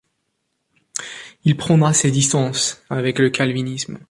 [1.45, 3.99] Il prendra ses distances avec le calvinisme.